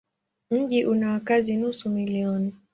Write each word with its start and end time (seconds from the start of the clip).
Mji 0.51 0.85
una 0.85 1.11
wakazi 1.11 1.57
nusu 1.57 1.89
milioni. 1.89 2.53